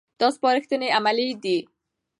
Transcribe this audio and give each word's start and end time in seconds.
دا 0.19 0.27
سپارښتنې 0.35 0.87
عملي 0.97 1.27
دي. 1.43 1.57